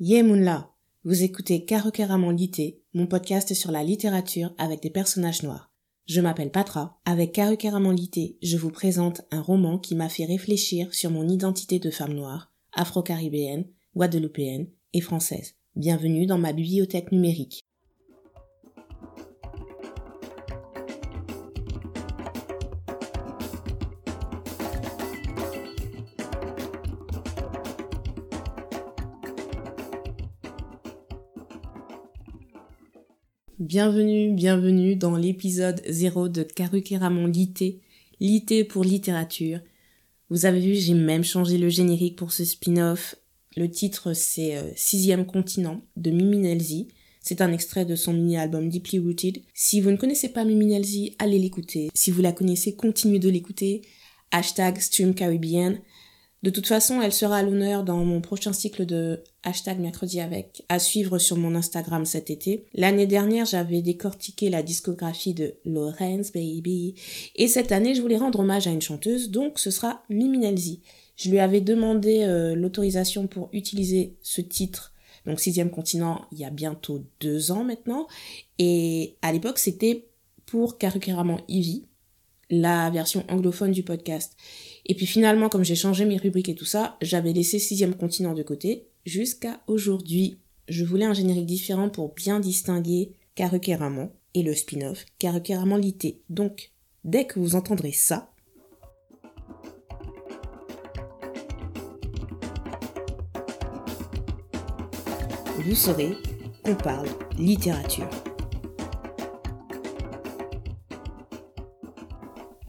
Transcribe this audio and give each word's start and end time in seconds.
Yemunla, 0.00 0.70
vous 1.02 1.24
écoutez 1.24 1.64
Karokeramon 1.64 2.30
Lité, 2.30 2.80
mon 2.94 3.08
podcast 3.08 3.52
sur 3.52 3.72
la 3.72 3.82
littérature 3.82 4.54
avec 4.56 4.80
des 4.80 4.90
personnages 4.90 5.42
noirs. 5.42 5.72
Je 6.06 6.20
m'appelle 6.20 6.52
Patra. 6.52 7.00
Avec 7.04 7.32
Karokeramon 7.32 7.90
Lité, 7.90 8.38
je 8.40 8.56
vous 8.56 8.70
présente 8.70 9.22
un 9.32 9.40
roman 9.40 9.76
qui 9.76 9.96
m'a 9.96 10.08
fait 10.08 10.24
réfléchir 10.24 10.94
sur 10.94 11.10
mon 11.10 11.28
identité 11.28 11.80
de 11.80 11.90
femme 11.90 12.14
noire, 12.14 12.52
afro-caribéenne, 12.74 13.64
guadeloupéenne 13.96 14.68
et 14.92 15.00
française. 15.00 15.56
Bienvenue 15.74 16.26
dans 16.26 16.38
ma 16.38 16.52
bibliothèque 16.52 17.10
numérique. 17.10 17.64
Bienvenue, 33.58 34.30
bienvenue 34.34 34.94
dans 34.94 35.16
l'épisode 35.16 35.82
0 35.88 36.28
de 36.28 36.44
Karukeramon 36.44 37.26
Lité, 37.26 37.80
Lité 38.20 38.62
pour 38.62 38.84
littérature. 38.84 39.58
Vous 40.30 40.46
avez 40.46 40.60
vu, 40.60 40.76
j'ai 40.76 40.94
même 40.94 41.24
changé 41.24 41.58
le 41.58 41.68
générique 41.68 42.14
pour 42.14 42.30
ce 42.30 42.44
spin-off. 42.44 43.16
Le 43.56 43.68
titre 43.68 44.12
c'est 44.12 44.56
euh, 44.56 44.70
Sixième 44.76 45.26
continent 45.26 45.82
de 45.96 46.12
Mimi 46.12 46.38
Nelzi. 46.38 46.86
C'est 47.20 47.40
un 47.40 47.50
extrait 47.50 47.84
de 47.84 47.96
son 47.96 48.12
mini-album 48.12 48.68
Deeply 48.68 49.00
Rooted. 49.00 49.42
Si 49.54 49.80
vous 49.80 49.90
ne 49.90 49.96
connaissez 49.96 50.28
pas 50.28 50.44
Mimi 50.44 50.66
Nelzi, 50.66 51.16
allez 51.18 51.40
l'écouter. 51.40 51.90
Si 51.94 52.12
vous 52.12 52.22
la 52.22 52.30
connaissez, 52.30 52.76
continuez 52.76 53.18
de 53.18 53.28
l'écouter. 53.28 53.82
Hashtag 54.30 54.78
Stream 54.78 55.16
Caribbean. 55.16 55.80
De 56.44 56.50
toute 56.50 56.68
façon, 56.68 57.02
elle 57.02 57.12
sera 57.12 57.38
à 57.38 57.42
l'honneur 57.42 57.82
dans 57.82 58.04
mon 58.04 58.20
prochain 58.20 58.52
cycle 58.52 58.86
de 58.86 59.24
hashtag 59.42 59.80
mercredi 59.80 60.20
avec, 60.20 60.64
à 60.68 60.78
suivre 60.78 61.18
sur 61.18 61.36
mon 61.36 61.56
Instagram 61.56 62.04
cet 62.04 62.30
été. 62.30 62.64
L'année 62.74 63.06
dernière, 63.06 63.44
j'avais 63.44 63.82
décortiqué 63.82 64.48
la 64.48 64.62
discographie 64.62 65.34
de 65.34 65.54
Lawrence 65.64 66.30
Baby. 66.30 66.94
Et 67.34 67.48
cette 67.48 67.72
année, 67.72 67.96
je 67.96 68.02
voulais 68.02 68.18
rendre 68.18 68.38
hommage 68.38 68.68
à 68.68 68.70
une 68.70 68.80
chanteuse, 68.82 69.30
donc 69.30 69.58
ce 69.58 69.72
sera 69.72 70.04
Mimi 70.10 70.38
Nelzi. 70.38 70.80
Je 71.16 71.28
lui 71.28 71.40
avais 71.40 71.60
demandé 71.60 72.22
euh, 72.22 72.54
l'autorisation 72.54 73.26
pour 73.26 73.48
utiliser 73.52 74.16
ce 74.22 74.40
titre, 74.40 74.92
donc 75.26 75.40
Sixième 75.40 75.70
Continent, 75.70 76.24
il 76.30 76.38
y 76.38 76.44
a 76.44 76.50
bientôt 76.50 77.04
deux 77.20 77.50
ans 77.50 77.64
maintenant. 77.64 78.06
Et 78.58 79.16
à 79.22 79.32
l'époque, 79.32 79.58
c'était 79.58 80.06
pour 80.46 80.78
Karukeraman 80.78 81.40
Ivy, 81.48 81.87
la 82.50 82.90
version 82.90 83.24
anglophone 83.28 83.72
du 83.72 83.82
podcast. 83.82 84.36
Et 84.86 84.94
puis 84.94 85.06
finalement, 85.06 85.48
comme 85.48 85.64
j'ai 85.64 85.74
changé 85.74 86.04
mes 86.04 86.16
rubriques 86.16 86.48
et 86.48 86.54
tout 86.54 86.64
ça, 86.64 86.96
j'avais 87.02 87.32
laissé 87.32 87.58
Sixième 87.58 87.94
Continent 87.94 88.34
de 88.34 88.42
côté 88.42 88.88
jusqu'à 89.04 89.60
aujourd'hui. 89.66 90.38
Je 90.68 90.84
voulais 90.84 91.04
un 91.04 91.14
générique 91.14 91.46
différent 91.46 91.88
pour 91.88 92.14
bien 92.14 92.40
distinguer 92.40 93.12
Karukeramon 93.34 94.10
et 94.34 94.42
le 94.42 94.54
spin-off 94.54 95.04
Karukeramon 95.18 95.76
Lité. 95.76 96.20
Donc, 96.28 96.72
dès 97.04 97.26
que 97.26 97.38
vous 97.38 97.54
entendrez 97.54 97.92
ça, 97.92 98.30
vous 105.58 105.74
saurez 105.74 106.12
qu'on 106.64 106.74
parle 106.74 107.08
littérature. 107.38 108.08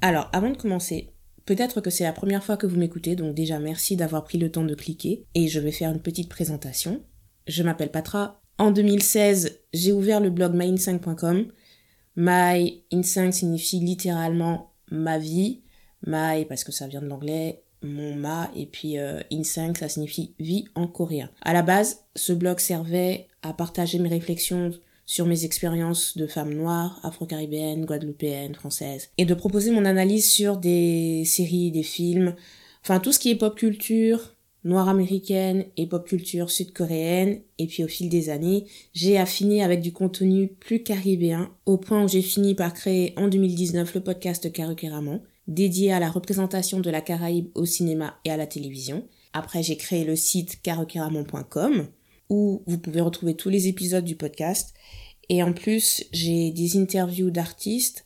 Alors, 0.01 0.29
avant 0.33 0.49
de 0.49 0.57
commencer, 0.57 1.13
Peut-être 1.49 1.81
que 1.81 1.89
c'est 1.89 2.03
la 2.03 2.13
première 2.13 2.43
fois 2.43 2.57
que 2.57 2.67
vous 2.67 2.77
m'écoutez, 2.77 3.15
donc 3.15 3.33
déjà 3.33 3.57
merci 3.57 3.95
d'avoir 3.95 4.23
pris 4.23 4.37
le 4.37 4.51
temps 4.51 4.63
de 4.63 4.75
cliquer 4.75 5.25
et 5.33 5.47
je 5.47 5.59
vais 5.59 5.71
faire 5.71 5.89
une 5.89 5.99
petite 5.99 6.29
présentation. 6.29 7.01
Je 7.47 7.63
m'appelle 7.63 7.89
Patra. 7.89 8.39
En 8.59 8.69
2016, 8.69 9.59
j'ai 9.73 9.91
ouvert 9.91 10.19
le 10.19 10.29
blog 10.29 10.53
my5.com. 10.53 11.47
My 12.15 12.83
in 12.93 13.01
5 13.01 13.33
signifie 13.33 13.79
littéralement 13.79 14.75
ma 14.91 15.17
vie. 15.17 15.63
My 16.05 16.45
parce 16.45 16.63
que 16.63 16.71
ça 16.71 16.85
vient 16.85 17.01
de 17.01 17.07
l'anglais, 17.07 17.63
mon 17.81 18.13
ma 18.13 18.51
et 18.55 18.67
puis 18.67 18.99
euh, 18.99 19.19
in 19.31 19.43
5 19.43 19.75
ça 19.75 19.89
signifie 19.89 20.35
vie 20.37 20.65
en 20.75 20.85
coréen. 20.85 21.31
À 21.41 21.53
la 21.53 21.63
base, 21.63 22.01
ce 22.15 22.31
blog 22.31 22.59
servait 22.59 23.27
à 23.41 23.53
partager 23.53 23.97
mes 23.97 24.09
réflexions 24.09 24.69
sur 25.09 25.25
mes 25.25 25.43
expériences 25.43 26.15
de 26.17 26.27
femme 26.27 26.53
noire, 26.53 26.99
afro-caribéenne, 27.01 27.83
guadeloupéenne, 27.83 28.53
française, 28.53 29.09
et 29.17 29.25
de 29.25 29.33
proposer 29.33 29.71
mon 29.71 29.85
analyse 29.85 30.29
sur 30.29 30.57
des 30.57 31.23
séries, 31.25 31.71
des 31.71 31.81
films, 31.81 32.35
enfin 32.83 32.99
tout 32.99 33.11
ce 33.11 33.17
qui 33.17 33.31
est 33.31 33.35
pop 33.35 33.55
culture, 33.55 34.35
noire 34.63 34.87
américaine 34.87 35.65
et 35.77 35.87
pop 35.87 36.07
culture 36.07 36.51
sud-coréenne, 36.51 37.41
et 37.57 37.65
puis 37.65 37.83
au 37.83 37.87
fil 37.87 38.07
des 38.07 38.29
années, 38.29 38.65
j'ai 38.93 39.17
affiné 39.17 39.63
avec 39.63 39.81
du 39.81 39.91
contenu 39.91 40.49
plus 40.59 40.83
caribéen, 40.83 41.49
au 41.65 41.77
point 41.77 42.03
où 42.03 42.07
j'ai 42.07 42.21
fini 42.21 42.53
par 42.53 42.75
créer 42.75 43.15
en 43.17 43.29
2019 43.29 43.95
le 43.95 44.01
podcast 44.01 44.51
Karukeraman, 44.51 45.23
dédié 45.47 45.91
à 45.91 45.99
la 45.99 46.11
représentation 46.11 46.81
de 46.81 46.89
la 46.91 47.01
Caraïbe 47.01 47.49
au 47.55 47.65
cinéma 47.65 48.19
et 48.25 48.29
à 48.29 48.37
la 48.37 48.45
télévision. 48.45 49.07
Après, 49.33 49.63
j'ai 49.63 49.75
créé 49.75 50.05
le 50.05 50.15
site 50.15 50.61
karukeraman.com, 50.61 51.87
où 52.29 52.63
vous 52.67 52.77
pouvez 52.77 53.01
retrouver 53.01 53.35
tous 53.35 53.49
les 53.49 53.67
épisodes 53.67 54.05
du 54.05 54.15
podcast. 54.15 54.73
Et 55.29 55.43
en 55.43 55.53
plus, 55.53 56.03
j'ai 56.11 56.51
des 56.51 56.77
interviews 56.77 57.31
d'artistes 57.31 58.03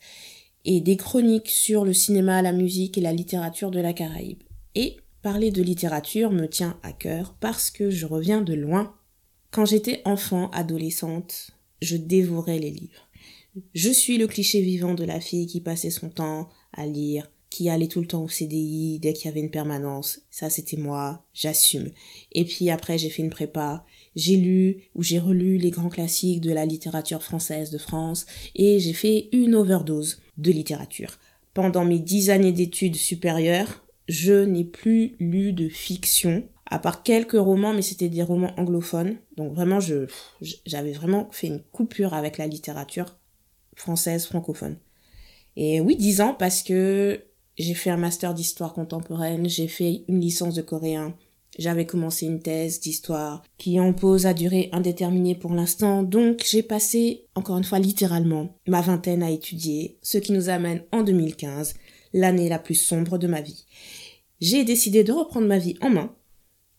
et 0.64 0.80
des 0.80 0.96
chroniques 0.96 1.50
sur 1.50 1.84
le 1.84 1.92
cinéma, 1.92 2.42
la 2.42 2.52
musique 2.52 2.98
et 2.98 3.02
la 3.02 3.12
littérature 3.12 3.70
de 3.70 3.80
la 3.80 3.92
Caraïbe. 3.92 4.42
Et 4.74 4.96
parler 5.22 5.50
de 5.50 5.62
littérature 5.62 6.30
me 6.30 6.46
tient 6.46 6.78
à 6.82 6.92
cœur 6.92 7.36
parce 7.40 7.70
que 7.70 7.90
je 7.90 8.06
reviens 8.06 8.42
de 8.42 8.54
loin. 8.54 8.94
Quand 9.50 9.64
j'étais 9.64 10.02
enfant, 10.04 10.50
adolescente, 10.50 11.50
je 11.80 11.96
dévorais 11.96 12.58
les 12.58 12.70
livres. 12.70 13.08
Je 13.72 13.90
suis 13.90 14.18
le 14.18 14.26
cliché 14.26 14.60
vivant 14.60 14.94
de 14.94 15.04
la 15.04 15.20
fille 15.20 15.46
qui 15.46 15.60
passait 15.60 15.90
son 15.90 16.10
temps 16.10 16.48
à 16.72 16.86
lire, 16.86 17.30
qui 17.50 17.70
allait 17.70 17.86
tout 17.86 18.00
le 18.00 18.06
temps 18.06 18.24
au 18.24 18.28
CDI 18.28 18.98
dès 18.98 19.12
qu'il 19.12 19.26
y 19.26 19.28
avait 19.28 19.40
une 19.40 19.50
permanence. 19.50 20.22
Ça, 20.30 20.50
c'était 20.50 20.76
moi, 20.76 21.24
j'assume. 21.32 21.90
Et 22.32 22.44
puis 22.44 22.68
après, 22.70 22.98
j'ai 22.98 23.10
fait 23.10 23.22
une 23.22 23.30
prépa 23.30 23.86
j'ai 24.16 24.36
lu 24.36 24.84
ou 24.94 25.02
j'ai 25.02 25.18
relu 25.18 25.58
les 25.58 25.70
grands 25.70 25.88
classiques 25.88 26.40
de 26.40 26.52
la 26.52 26.66
littérature 26.66 27.22
française 27.22 27.70
de 27.70 27.78
France 27.78 28.26
et 28.54 28.78
j'ai 28.80 28.92
fait 28.92 29.28
une 29.32 29.54
overdose 29.54 30.20
de 30.38 30.50
littérature. 30.50 31.18
Pendant 31.52 31.84
mes 31.84 31.98
dix 31.98 32.30
années 32.30 32.52
d'études 32.52 32.96
supérieures, 32.96 33.84
je 34.08 34.44
n'ai 34.44 34.64
plus 34.64 35.14
lu 35.18 35.52
de 35.52 35.68
fiction, 35.68 36.44
à 36.66 36.78
part 36.78 37.02
quelques 37.02 37.32
romans, 37.32 37.72
mais 37.72 37.82
c'était 37.82 38.08
des 38.08 38.22
romans 38.22 38.52
anglophones. 38.56 39.16
Donc 39.36 39.54
vraiment, 39.54 39.80
je, 39.80 40.06
j'avais 40.66 40.92
vraiment 40.92 41.28
fait 41.30 41.46
une 41.46 41.62
coupure 41.72 42.14
avec 42.14 42.38
la 42.38 42.46
littérature 42.46 43.16
française 43.76 44.26
francophone. 44.26 44.76
Et 45.56 45.80
oui, 45.80 45.96
dix 45.96 46.20
ans 46.20 46.34
parce 46.34 46.62
que 46.62 47.24
j'ai 47.56 47.74
fait 47.74 47.90
un 47.90 47.96
master 47.96 48.34
d'histoire 48.34 48.74
contemporaine, 48.74 49.48
j'ai 49.48 49.68
fait 49.68 50.04
une 50.08 50.20
licence 50.20 50.54
de 50.54 50.62
coréen, 50.62 51.14
j'avais 51.58 51.86
commencé 51.86 52.26
une 52.26 52.40
thèse 52.40 52.80
d'histoire 52.80 53.42
qui 53.58 53.78
en 53.78 53.92
pose 53.92 54.26
à 54.26 54.34
durée 54.34 54.68
indéterminée 54.72 55.34
pour 55.34 55.52
l'instant, 55.52 56.02
donc 56.02 56.44
j'ai 56.48 56.62
passé, 56.62 57.26
encore 57.34 57.58
une 57.58 57.64
fois 57.64 57.78
littéralement, 57.78 58.56
ma 58.66 58.80
vingtaine 58.80 59.22
à 59.22 59.30
étudier, 59.30 59.98
ce 60.02 60.18
qui 60.18 60.32
nous 60.32 60.48
amène 60.48 60.82
en 60.92 61.02
2015, 61.02 61.74
l'année 62.12 62.48
la 62.48 62.58
plus 62.58 62.74
sombre 62.74 63.18
de 63.18 63.26
ma 63.26 63.40
vie. 63.40 63.64
J'ai 64.40 64.64
décidé 64.64 65.04
de 65.04 65.12
reprendre 65.12 65.46
ma 65.46 65.58
vie 65.58 65.76
en 65.80 65.90
main. 65.90 66.14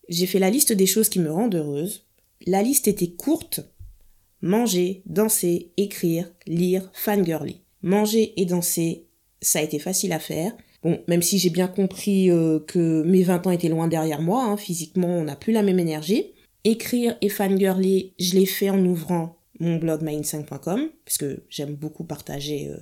J'ai 0.08 0.26
fait 0.26 0.38
la 0.38 0.50
liste 0.50 0.72
des 0.72 0.86
choses 0.86 1.08
qui 1.08 1.20
me 1.20 1.32
rendent 1.32 1.54
heureuse. 1.54 2.06
La 2.46 2.62
liste 2.62 2.86
était 2.86 3.10
courte. 3.10 3.60
Manger, 4.42 5.02
danser, 5.06 5.72
écrire, 5.76 6.30
lire, 6.46 6.90
fangirly. 6.92 7.62
Manger 7.82 8.40
et 8.40 8.44
danser, 8.44 9.06
ça 9.40 9.58
a 9.58 9.62
été 9.62 9.78
facile 9.78 10.12
à 10.12 10.18
faire. 10.18 10.52
Bon, 10.82 11.00
même 11.08 11.22
si 11.22 11.38
j'ai 11.38 11.50
bien 11.50 11.68
compris 11.68 12.30
euh, 12.30 12.60
que 12.60 13.02
mes 13.02 13.22
20 13.22 13.46
ans 13.46 13.50
étaient 13.50 13.68
loin 13.68 13.88
derrière 13.88 14.22
moi, 14.22 14.44
hein, 14.44 14.56
physiquement 14.56 15.08
on 15.08 15.24
n'a 15.24 15.36
plus 15.36 15.52
la 15.52 15.62
même 15.62 15.78
énergie. 15.78 16.26
Écrire 16.64 17.16
et 17.20 17.28
fangirly, 17.28 18.12
je 18.18 18.34
l'ai 18.34 18.46
fait 18.46 18.70
en 18.70 18.84
ouvrant 18.84 19.36
mon 19.60 19.76
blog 19.76 20.02
myin5.com, 20.02 20.90
parce 21.04 21.18
que 21.18 21.44
j'aime 21.48 21.74
beaucoup 21.74 22.04
partager, 22.04 22.68
euh, 22.68 22.76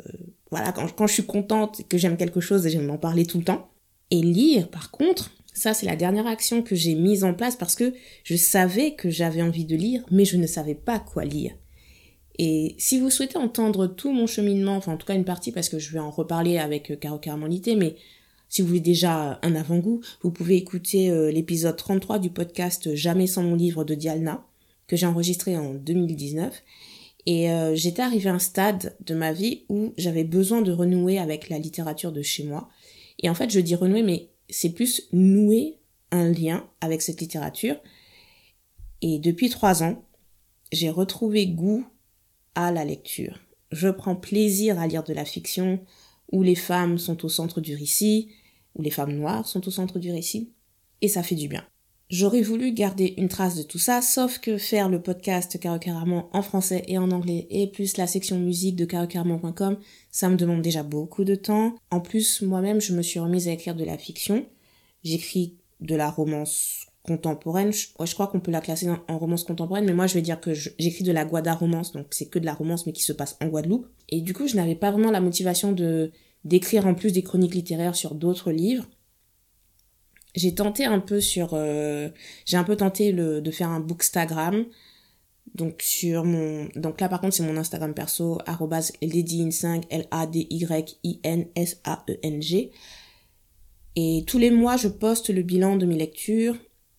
voilà, 0.51 0.73
quand, 0.73 0.91
quand 0.95 1.07
je 1.07 1.15
suis 1.15 1.27
contente, 1.27 1.83
que 1.89 1.99
j'aime 1.99 2.17
quelque 2.17 2.41
chose, 2.41 2.67
j'aime 2.69 2.91
en 2.91 2.99
parler 2.99 3.27
tout 3.27 3.39
le 3.39 3.45
temps. 3.45 3.69
Et 4.11 4.21
lire, 4.21 4.69
par 4.69 4.91
contre, 4.91 5.31
ça 5.53 5.73
c'est 5.73 5.87
la 5.87 5.97
dernière 5.97 6.27
action 6.27 6.63
que 6.63 6.75
j'ai 6.75 6.95
mise 6.95 7.25
en 7.25 7.33
place 7.33 7.57
parce 7.57 7.75
que 7.75 7.95
je 8.25 8.37
savais 8.37 8.95
que 8.95 9.09
j'avais 9.09 9.43
envie 9.43 9.65
de 9.65 9.77
lire, 9.77 10.05
mais 10.11 10.25
je 10.25 10.37
ne 10.37 10.47
savais 10.47 10.75
pas 10.75 10.99
quoi 10.99 11.25
lire. 11.25 11.53
Et 12.39 12.75
si 12.79 12.99
vous 12.99 13.11
souhaitez 13.11 13.39
entendre 13.39 13.87
tout 13.87 14.13
mon 14.13 14.27
cheminement, 14.27 14.77
enfin 14.77 14.95
en 14.95 14.97
tout 14.97 15.07
cas 15.07 15.15
une 15.15 15.25
partie 15.25 15.53
parce 15.53 15.69
que 15.69 15.79
je 15.79 15.93
vais 15.93 16.01
en 16.01 16.11
reparler 16.11 16.59
avec 16.59 16.91
euh, 16.91 16.97
Caro 16.97 17.19
Carmonité, 17.19 17.77
mais 17.77 17.95
si 18.49 18.63
vous 18.63 18.69
voulez 18.69 18.81
déjà 18.81 19.39
un 19.43 19.55
avant-goût, 19.55 20.01
vous 20.23 20.31
pouvez 20.31 20.57
écouter 20.57 21.11
euh, 21.11 21.31
l'épisode 21.31 21.77
33 21.77 22.19
du 22.19 22.31
podcast 22.31 22.95
Jamais 22.95 23.27
sans 23.27 23.43
mon 23.43 23.55
livre 23.55 23.85
de 23.85 23.95
Dialna, 23.95 24.45
que 24.87 24.97
j'ai 24.97 25.07
enregistré 25.07 25.57
en 25.57 25.75
2019. 25.75 26.63
Et 27.27 27.51
euh, 27.51 27.75
j'étais 27.75 28.03
arrivée 28.03 28.31
à 28.31 28.35
un 28.35 28.39
stade 28.39 28.97
de 29.05 29.15
ma 29.15 29.33
vie 29.33 29.63
où 29.69 29.95
j'avais 29.97 30.25
besoin 30.25 30.61
de 30.61 30.73
renouer 30.73 31.19
avec 31.19 31.49
la 31.49 31.59
littérature 31.59 32.13
de 32.13 32.23
chez 32.23 32.45
moi. 32.45 32.69
Et 33.21 33.31
en 33.31 33.35
fait, 33.35 33.51
je 33.51 33.61
dis 33.61 33.75
renouer, 33.75 34.03
mais 34.03 34.29
c'est 34.51 34.71
plus 34.71 35.09
nouer 35.13 35.79
un 36.11 36.31
lien 36.31 36.65
avec 36.81 37.01
cette 37.03 37.21
littérature 37.21 37.77
Et 39.03 39.19
depuis 39.19 39.49
trois 39.49 39.83
ans, 39.83 40.05
j'ai 40.71 40.91
retrouvé 40.91 41.47
goût 41.47 41.85
à 42.55 42.73
la 42.73 42.85
lecture. 42.85 43.41
Je 43.73 43.89
prends 43.89 44.17
plaisir 44.17 44.79
à 44.79 44.87
lire 44.87 45.05
de 45.05 45.13
la 45.13 45.25
fiction 45.25 45.81
où 46.33 46.43
les 46.43 46.55
femmes 46.55 46.99
sont 46.99 47.25
au 47.25 47.29
centre 47.29 47.61
du 47.61 47.75
récit, 47.75 48.31
où 48.75 48.83
les 48.83 48.91
femmes 48.91 49.13
noires 49.13 49.47
sont 49.47 49.67
au 49.67 49.71
centre 49.71 49.99
du 49.99 50.11
récit, 50.11 50.53
et 51.01 51.09
ça 51.09 51.23
fait 51.23 51.35
du 51.35 51.49
bien. 51.49 51.65
J'aurais 52.11 52.43
voulu 52.43 52.73
garder 52.73 53.15
une 53.17 53.29
trace 53.29 53.57
de 53.57 53.63
tout 53.63 53.79
ça, 53.79 54.03
sauf 54.03 54.39
que 54.39 54.59
faire 54.59 54.89
le 54.89 55.01
podcast 55.01 55.59
Carocaramon 55.59 56.27
en 56.33 56.43
français 56.43 56.85
et 56.87 56.99
en 56.99 57.11
anglais, 57.11 57.47
et 57.51 57.67
plus 57.67 57.97
la 57.97 58.07
section 58.07 58.39
musique 58.39 58.77
de 58.77 58.85
carocaramon.com, 58.85 59.79
ça 60.11 60.29
me 60.29 60.37
demande 60.37 60.63
déjà 60.63 60.83
beaucoup 60.83 61.25
de 61.25 61.35
temps. 61.35 61.75
En 61.91 62.01
plus, 62.01 62.43
moi-même, 62.43 62.81
je 62.81 62.95
me 62.95 63.03
suis 63.03 63.21
remise 63.21 63.49
à 63.49 63.53
écrire 63.53 63.75
de 63.75 63.85
la 63.85 63.99
fiction. 63.99 64.47
J'écris 65.03 65.57
de 65.81 65.97
la 65.97 66.11
romance 66.11 66.87
contemporaine. 67.05 67.73
Je, 67.73 67.89
je 68.05 68.15
crois 68.15 68.27
qu'on 68.27 68.41
peut 68.41 68.51
la 68.51 68.61
classer 68.61 68.89
en, 69.09 69.19
romance 69.19 69.45
contemporaine, 69.45 69.85
mais 69.85 69.93
moi 69.93 70.07
je 70.07 70.15
vais 70.15 70.23
dire 70.23 70.41
que 70.41 70.53
j'écris 70.55 71.05
de 71.05 71.13
la 71.13 71.25
Guada 71.25 71.55
romance, 71.55 71.93
donc 71.93 72.07
c'est 72.11 72.27
que 72.27 72.39
de 72.39 72.47
la 72.47 72.55
romance 72.55 72.87
mais 72.87 72.93
qui 72.93 73.03
se 73.03 73.13
passe 73.13 73.37
en 73.41 73.47
Guadeloupe. 73.47 73.87
Et 74.09 74.21
du 74.21 74.35
coup, 74.35 74.49
je 74.49 74.57
n'avais 74.57 74.75
pas 74.75 74.91
vraiment 74.91 75.11
la 75.11 75.21
motivation 75.21 75.73
de 75.73 76.11
d'écrire 76.45 76.87
en 76.87 76.95
plus 76.95 77.13
des 77.13 77.23
chroniques 77.23 77.55
littéraires 77.55 77.95
sur 77.95 78.15
d'autres 78.15 78.53
livres. 78.53 78.87
J'ai 80.35 80.55
tenté 80.55 80.85
un 80.85 80.99
peu 80.99 81.21
sur, 81.21 81.51
euh, 81.55 82.11
j'ai 82.45 82.57
un 82.57 82.65
peu 82.65 82.77
tenté 82.77 83.13
le, 83.13 83.41
de 83.41 83.51
faire 83.51 83.71
un 83.71 83.81
bookstagram. 83.81 84.67
Donc 85.55 85.83
sur 85.83 86.25
mon, 86.25 86.69
donc 86.75 87.01
là 87.01 87.09
par 87.09 87.21
contre 87.21 87.35
c'est 87.35 87.45
mon 87.45 87.57
Instagram 87.57 87.95
perso 87.95 88.39
@ladyin5 88.47 89.85
l 89.91 90.07
a 90.11 90.27
d 90.27 90.47
y 90.51 90.67
i 91.05 91.21
n 91.23 91.47
s 91.55 91.81
a 91.85 92.03
e 92.09 92.19
n 92.23 92.43
g. 92.43 92.73
Et 93.95 94.25
tous 94.27 94.39
les 94.39 94.51
mois 94.51 94.77
je 94.77 94.89
poste 94.89 95.31
le 95.31 95.43
bilan 95.43 95.77
de 95.77 95.87
mes 95.87 95.97
lectures 95.97 96.57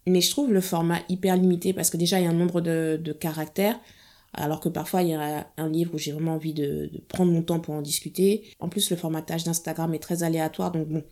mais 0.07 0.22
je 0.22 0.30
trouve 0.30 0.54
le 0.54 0.62
format 0.62 1.00
hyper 1.10 1.36
limité 1.36 1.74
parce 1.74 1.90
que 1.90 1.98
déjà 1.98 2.19
il 2.19 2.24
y 2.24 2.28
a 2.28 2.30
un 2.30 2.34
nombre 2.34 2.62
de, 2.62 3.00
de 3.02 3.13
caractères, 3.13 3.80
alors 4.34 4.60
que 4.60 4.69
parfois 4.69 5.02
il 5.02 5.10
y 5.10 5.13
a 5.13 5.48
un 5.57 5.69
livre 5.69 5.96
où 5.96 5.98
j'ai 5.98 6.12
vraiment 6.12 6.36
envie 6.36 6.54
de, 6.54 6.90
de, 6.92 7.02
prendre 7.07 7.31
mon 7.31 7.42
temps 7.42 7.60
pour 7.60 7.74
en 7.74 7.81
discuter. 7.81 8.44
En 8.60 8.69
plus 8.69 8.90
le 8.90 8.96
formatage 8.96 9.44
d'Instagram 9.44 9.94
est 9.94 10.00
très 10.00 10.24
aléatoire, 10.24 10.72
donc 10.72 10.88
bon, 10.88 11.04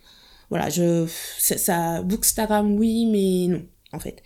voilà, 0.50 0.70
je 0.70 1.08
ça 1.40 2.02
Bookstagram 2.04 2.76
oui, 2.76 3.06
mais 3.06 3.54
non 3.54 3.66
en 3.94 4.00
fait. 4.00 4.22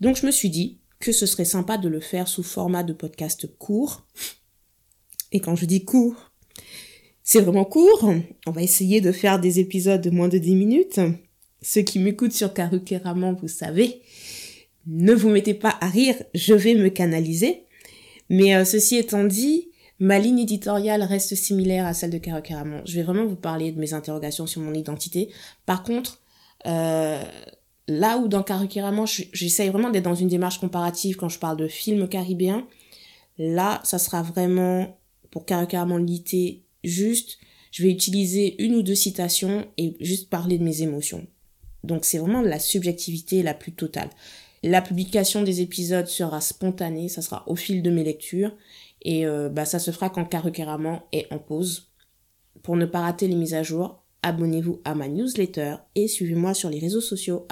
Donc 0.00 0.16
je 0.16 0.26
me 0.26 0.30
suis 0.30 0.50
dit 0.50 0.78
que 1.00 1.12
ce 1.12 1.26
serait 1.26 1.44
sympa 1.44 1.78
de 1.78 1.88
le 1.88 2.00
faire 2.00 2.28
sous 2.28 2.42
format 2.42 2.82
de 2.82 2.92
podcast 2.92 3.46
court. 3.58 4.06
Et 5.32 5.40
quand 5.40 5.56
je 5.56 5.64
dis 5.64 5.84
court, 5.84 6.32
c'est 7.22 7.40
vraiment 7.40 7.64
court. 7.64 8.12
On 8.46 8.50
va 8.50 8.62
essayer 8.62 9.00
de 9.00 9.12
faire 9.12 9.40
des 9.40 9.58
épisodes 9.60 10.00
de 10.00 10.10
moins 10.10 10.28
de 10.28 10.38
10 10.38 10.54
minutes. 10.54 11.00
Ceux 11.62 11.82
qui 11.82 11.98
m'écoutent 11.98 12.32
sur 12.32 12.52
Karukéraman, 12.52 13.36
vous 13.40 13.48
savez, 13.48 14.02
ne 14.86 15.12
vous 15.12 15.28
mettez 15.28 15.54
pas 15.54 15.76
à 15.80 15.88
rire, 15.88 16.16
je 16.34 16.54
vais 16.54 16.74
me 16.74 16.88
canaliser. 16.88 17.64
Mais 18.28 18.54
euh, 18.54 18.64
ceci 18.64 18.96
étant 18.96 19.24
dit, 19.24 19.68
ma 19.98 20.18
ligne 20.18 20.40
éditoriale 20.40 21.02
reste 21.02 21.34
similaire 21.34 21.86
à 21.86 21.94
celle 21.94 22.10
de 22.10 22.18
Karukéraman. 22.18 22.82
Je 22.86 22.94
vais 22.96 23.02
vraiment 23.02 23.26
vous 23.26 23.36
parler 23.36 23.72
de 23.72 23.78
mes 23.78 23.94
interrogations 23.94 24.46
sur 24.46 24.60
mon 24.60 24.74
identité. 24.74 25.30
Par 25.66 25.82
contre, 25.82 26.20
euh, 26.66 27.22
là 27.88 28.18
où 28.18 28.28
dans 28.28 28.42
Karukéraman, 28.42 29.06
j'essaye 29.06 29.68
vraiment 29.68 29.90
d'être 29.90 30.04
dans 30.04 30.14
une 30.14 30.28
démarche 30.28 30.58
comparative 30.58 31.16
quand 31.16 31.28
je 31.28 31.38
parle 31.38 31.56
de 31.56 31.68
films 31.68 32.08
caribéens, 32.08 32.66
là, 33.38 33.80
ça 33.84 33.98
sera 33.98 34.22
vraiment 34.22 34.98
pour 35.30 35.46
Karukéraman 35.46 35.98
Lité 35.98 36.62
juste, 36.84 37.38
je 37.70 37.82
vais 37.82 37.90
utiliser 37.90 38.62
une 38.62 38.74
ou 38.74 38.82
deux 38.82 38.94
citations 38.94 39.66
et 39.78 39.96
juste 40.00 40.28
parler 40.28 40.58
de 40.58 40.64
mes 40.64 40.82
émotions. 40.82 41.26
Donc 41.84 42.04
c'est 42.04 42.18
vraiment 42.18 42.42
la 42.42 42.58
subjectivité 42.58 43.42
la 43.42 43.54
plus 43.54 43.72
totale. 43.72 44.10
La 44.62 44.80
publication 44.80 45.42
des 45.42 45.60
épisodes 45.60 46.06
sera 46.06 46.40
spontanée, 46.40 47.08
ça 47.08 47.22
sera 47.22 47.42
au 47.48 47.56
fil 47.56 47.82
de 47.82 47.90
mes 47.90 48.04
lectures 48.04 48.54
et 49.02 49.26
euh, 49.26 49.48
bah, 49.48 49.64
ça 49.64 49.80
se 49.80 49.90
fera 49.90 50.08
quand 50.08 50.24
Carucaraman 50.24 51.00
est 51.12 51.32
en 51.32 51.38
pause. 51.38 51.90
Pour 52.62 52.76
ne 52.76 52.86
pas 52.86 53.00
rater 53.00 53.26
les 53.26 53.34
mises 53.34 53.54
à 53.54 53.64
jour, 53.64 54.04
abonnez-vous 54.22 54.80
à 54.84 54.94
ma 54.94 55.08
newsletter 55.08 55.76
et 55.96 56.06
suivez-moi 56.06 56.54
sur 56.54 56.70
les 56.70 56.78
réseaux 56.78 57.00
sociaux 57.00 57.46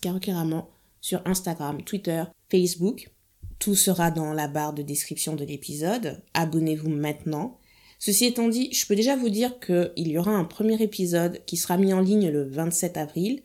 carucaraman 0.00 0.64
sur 1.00 1.20
Instagram, 1.26 1.82
Twitter, 1.82 2.22
Facebook. 2.50 3.10
Tout 3.58 3.74
sera 3.74 4.10
dans 4.10 4.32
la 4.32 4.46
barre 4.46 4.74
de 4.74 4.82
description 4.82 5.34
de 5.34 5.44
l'épisode. 5.44 6.22
Abonnez-vous 6.34 6.88
maintenant. 6.88 7.58
Ceci 7.98 8.26
étant 8.26 8.48
dit, 8.48 8.72
je 8.72 8.86
peux 8.86 8.94
déjà 8.94 9.16
vous 9.16 9.28
dire 9.28 9.58
qu'il 9.60 10.08
y 10.08 10.18
aura 10.18 10.32
un 10.32 10.44
premier 10.44 10.80
épisode 10.82 11.40
qui 11.46 11.56
sera 11.56 11.78
mis 11.78 11.92
en 11.92 12.00
ligne 12.00 12.28
le 12.28 12.44
27 12.44 12.96
avril. 12.96 13.42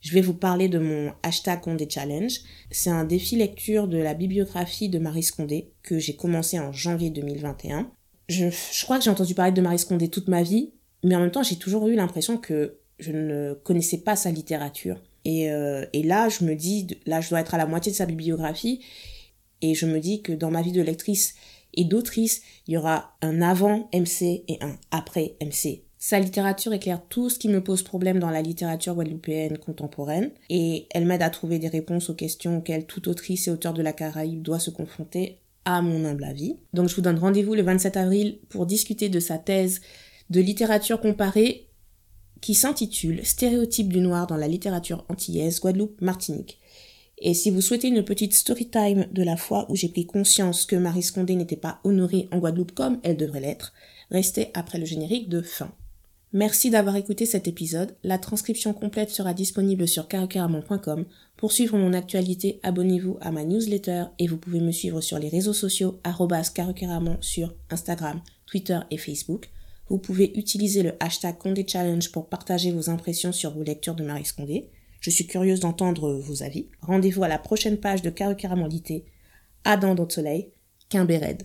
Je 0.00 0.12
vais 0.12 0.20
vous 0.20 0.34
parler 0.34 0.68
de 0.68 0.78
mon 0.78 1.12
hashtag 1.22 1.60
Condé 1.60 1.88
Challenge. 1.88 2.32
C'est 2.70 2.90
un 2.90 3.04
défi 3.04 3.36
lecture 3.36 3.88
de 3.88 3.98
la 3.98 4.14
bibliographie 4.14 4.88
de 4.88 4.98
Marie 4.98 5.22
Scondé 5.22 5.72
que 5.82 5.98
j'ai 5.98 6.14
commencé 6.14 6.58
en 6.58 6.72
janvier 6.72 7.10
2021. 7.10 7.90
Je, 8.28 8.46
je 8.50 8.84
crois 8.84 8.98
que 8.98 9.04
j'ai 9.04 9.10
entendu 9.10 9.34
parler 9.34 9.52
de 9.52 9.60
Marie 9.60 9.78
Scondé 9.78 10.08
toute 10.08 10.28
ma 10.28 10.42
vie, 10.42 10.72
mais 11.02 11.16
en 11.16 11.20
même 11.20 11.30
temps 11.30 11.42
j'ai 11.42 11.56
toujours 11.56 11.88
eu 11.88 11.94
l'impression 11.94 12.36
que 12.36 12.78
je 12.98 13.12
ne 13.12 13.54
connaissais 13.54 13.98
pas 13.98 14.16
sa 14.16 14.30
littérature. 14.30 15.00
Et, 15.24 15.50
euh, 15.50 15.84
et 15.92 16.02
là, 16.02 16.28
je 16.28 16.44
me 16.44 16.54
dis, 16.54 16.86
là, 17.06 17.20
je 17.20 17.28
dois 17.28 17.40
être 17.40 17.54
à 17.54 17.58
la 17.58 17.66
moitié 17.66 17.92
de 17.92 17.96
sa 17.96 18.06
bibliographie, 18.06 18.80
et 19.60 19.74
je 19.74 19.86
me 19.86 20.00
dis 20.00 20.22
que 20.22 20.32
dans 20.32 20.50
ma 20.50 20.62
vie 20.62 20.72
de 20.72 20.82
lectrice 20.82 21.34
et 21.74 21.84
d'autrice, 21.84 22.42
il 22.66 22.74
y 22.74 22.76
aura 22.76 23.16
un 23.22 23.42
avant 23.42 23.88
MC 23.92 24.44
et 24.48 24.58
un 24.60 24.76
après 24.90 25.36
MC. 25.42 25.82
Sa 26.00 26.20
littérature 26.20 26.72
éclaire 26.72 27.02
tout 27.08 27.28
ce 27.28 27.40
qui 27.40 27.48
me 27.48 27.62
pose 27.62 27.82
problème 27.82 28.20
dans 28.20 28.30
la 28.30 28.40
littérature 28.40 28.94
guadeloupéenne 28.94 29.58
contemporaine 29.58 30.30
et 30.48 30.86
elle 30.90 31.06
m'aide 31.06 31.22
à 31.22 31.30
trouver 31.30 31.58
des 31.58 31.66
réponses 31.66 32.08
aux 32.08 32.14
questions 32.14 32.58
auxquelles 32.58 32.86
toute 32.86 33.08
autrice 33.08 33.48
et 33.48 33.50
auteur 33.50 33.74
de 33.74 33.82
la 33.82 33.92
Caraïbe 33.92 34.42
doit 34.42 34.60
se 34.60 34.70
confronter 34.70 35.40
à 35.64 35.82
mon 35.82 36.04
humble 36.04 36.22
avis. 36.22 36.56
Donc 36.72 36.88
je 36.88 36.94
vous 36.94 37.02
donne 37.02 37.18
rendez-vous 37.18 37.54
le 37.54 37.62
27 37.62 37.96
avril 37.96 38.38
pour 38.48 38.64
discuter 38.64 39.08
de 39.08 39.18
sa 39.18 39.38
thèse 39.38 39.80
de 40.30 40.40
littérature 40.40 41.00
comparée 41.00 41.66
qui 42.40 42.54
s'intitule 42.54 43.26
Stéréotypes 43.26 43.92
du 43.92 44.00
noir 44.00 44.28
dans 44.28 44.36
la 44.36 44.46
littérature 44.46 45.04
antillaise 45.08 45.60
Guadeloupe-Martinique. 45.60 46.60
Et 47.20 47.34
si 47.34 47.50
vous 47.50 47.60
souhaitez 47.60 47.88
une 47.88 48.04
petite 48.04 48.34
story 48.34 48.68
time 48.68 49.08
de 49.10 49.24
la 49.24 49.36
fois 49.36 49.66
où 49.68 49.74
j'ai 49.74 49.88
pris 49.88 50.06
conscience 50.06 50.64
que 50.64 50.76
Marie 50.76 51.02
Scondé 51.02 51.34
n'était 51.34 51.56
pas 51.56 51.80
honorée 51.82 52.28
en 52.30 52.38
Guadeloupe 52.38 52.72
comme 52.72 53.00
elle 53.02 53.16
devrait 53.16 53.40
l'être, 53.40 53.72
restez 54.12 54.52
après 54.54 54.78
le 54.78 54.86
générique 54.86 55.28
de 55.28 55.42
fin. 55.42 55.72
Merci 56.34 56.68
d'avoir 56.68 56.96
écouté 56.96 57.24
cet 57.24 57.48
épisode. 57.48 57.96
La 58.02 58.18
transcription 58.18 58.74
complète 58.74 59.08
sera 59.08 59.32
disponible 59.32 59.88
sur 59.88 60.08
caracaramon.com. 60.08 61.06
Pour 61.38 61.52
suivre 61.52 61.78
mon 61.78 61.94
actualité, 61.94 62.60
abonnez-vous 62.62 63.16
à 63.22 63.30
ma 63.30 63.44
newsletter 63.44 64.04
et 64.18 64.26
vous 64.26 64.36
pouvez 64.36 64.60
me 64.60 64.72
suivre 64.72 65.00
sur 65.00 65.18
les 65.18 65.30
réseaux 65.30 65.54
sociaux 65.54 66.00
caracaramon 66.54 67.16
sur 67.22 67.54
Instagram, 67.70 68.20
Twitter 68.44 68.78
et 68.90 68.98
Facebook. 68.98 69.48
Vous 69.88 69.98
pouvez 69.98 70.38
utiliser 70.38 70.82
le 70.82 70.92
hashtag 71.00 71.38
Condé 71.38 71.64
Challenge 71.66 72.12
pour 72.12 72.28
partager 72.28 72.72
vos 72.72 72.90
impressions 72.90 73.32
sur 73.32 73.52
vos 73.52 73.62
lectures 73.62 73.94
de 73.94 74.04
Marie 74.04 74.26
Scondé. 74.26 74.68
Je 75.00 75.08
suis 75.08 75.26
curieuse 75.26 75.60
d'entendre 75.60 76.12
vos 76.12 76.42
avis. 76.42 76.68
Rendez-vous 76.82 77.24
à 77.24 77.28
la 77.28 77.38
prochaine 77.38 77.78
page 77.78 78.02
de 78.02 78.10
Caracaramondité. 78.10 79.06
À 79.64 79.78
dans 79.78 79.94
d'autres 79.94 80.16
soleil, 80.16 80.50
Quimbéred. 80.90 81.44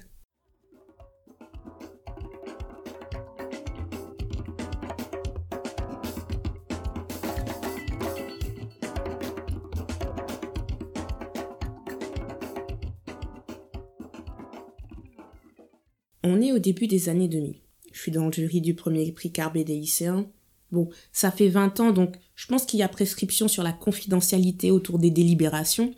On 16.25 16.41
est 16.41 16.53
au 16.53 16.59
début 16.59 16.87
des 16.87 17.09
années 17.09 17.27
2000. 17.27 17.55
Je 17.91 17.99
suis 17.99 18.11
dans 18.11 18.27
le 18.27 18.31
jury 18.31 18.61
du 18.61 18.73
premier 18.75 19.11
prix 19.11 19.31
Carbet 19.31 19.65
des 19.65 19.75
lycéens. 19.75 20.25
Bon, 20.71 20.89
ça 21.11 21.31
fait 21.31 21.49
20 21.49 21.81
ans, 21.81 21.91
donc 21.91 22.15
je 22.35 22.47
pense 22.47 22.65
qu'il 22.65 22.79
y 22.79 22.83
a 22.83 22.87
prescription 22.87 23.49
sur 23.49 23.61
la 23.61 23.73
confidentialité 23.73 24.71
autour 24.71 24.99
des 24.99 25.11
délibérations. 25.11 25.93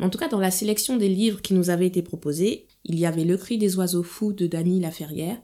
En 0.00 0.10
tout 0.10 0.18
cas, 0.18 0.28
dans 0.28 0.40
la 0.40 0.50
sélection 0.50 0.96
des 0.96 1.08
livres 1.08 1.40
qui 1.40 1.54
nous 1.54 1.70
avaient 1.70 1.86
été 1.86 2.02
proposés, 2.02 2.66
il 2.84 2.98
y 2.98 3.06
avait 3.06 3.24
Le 3.24 3.36
cri 3.36 3.56
des 3.56 3.76
oiseaux 3.76 4.02
fous 4.02 4.32
de 4.32 4.46
Dany 4.48 4.80
Laferrière 4.80 5.40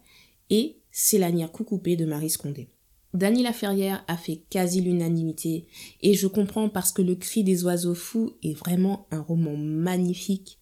et 0.50 0.76
C'est 0.90 1.18
lanière 1.18 1.52
coucoupée 1.52 1.96
de 1.96 2.04
Marie 2.04 2.30
Scondé. 2.30 2.68
Dany 3.14 3.44
Laferrière 3.44 4.04
a 4.08 4.16
fait 4.16 4.42
quasi 4.50 4.80
l'unanimité 4.80 5.66
et 6.02 6.14
je 6.14 6.26
comprends 6.26 6.68
parce 6.68 6.90
que 6.90 7.02
Le 7.02 7.14
cri 7.14 7.44
des 7.44 7.64
oiseaux 7.64 7.94
fous 7.94 8.34
est 8.42 8.54
vraiment 8.54 9.06
un 9.12 9.20
roman 9.20 9.56
magnifique 9.56 10.59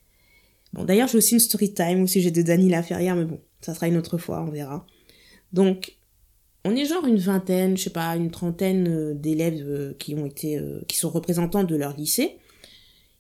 Bon, 0.72 0.84
d'ailleurs, 0.84 1.08
j'ai 1.08 1.18
aussi 1.18 1.34
une 1.34 1.40
story 1.40 1.72
time 1.72 2.02
au 2.02 2.06
sujet 2.06 2.30
de 2.30 2.42
Dany 2.42 2.68
Laferrière, 2.68 3.16
mais 3.16 3.24
bon, 3.24 3.40
ça 3.60 3.74
sera 3.74 3.88
une 3.88 3.96
autre 3.96 4.18
fois, 4.18 4.42
on 4.46 4.50
verra. 4.50 4.86
Donc, 5.52 5.96
on 6.64 6.76
est 6.76 6.84
genre 6.84 7.06
une 7.06 7.18
vingtaine, 7.18 7.76
je 7.76 7.84
sais 7.84 7.90
pas, 7.90 8.14
une 8.16 8.30
trentaine 8.30 8.88
euh, 8.88 9.14
d'élèves 9.14 9.64
euh, 9.66 9.94
qui 9.98 10.14
ont 10.14 10.26
été, 10.26 10.58
euh, 10.58 10.80
qui 10.86 10.96
sont 10.96 11.10
représentants 11.10 11.64
de 11.64 11.76
leur 11.76 11.96
lycée, 11.96 12.38